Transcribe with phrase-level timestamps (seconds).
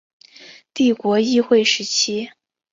[0.73, 2.31] 帝国议会时期。